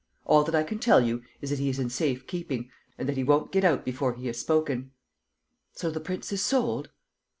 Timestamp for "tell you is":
0.79-1.51